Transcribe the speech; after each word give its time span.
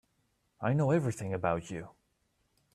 I 0.59 0.73
know 0.73 0.89
everything 0.89 1.31
about 1.31 1.69
you. 1.69 1.89